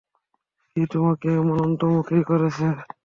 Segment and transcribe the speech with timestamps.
[0.69, 2.65] কী তোমাকে এমন অন্তর্মুখী করেছে?